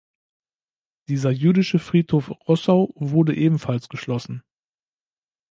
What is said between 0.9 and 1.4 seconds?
Dieser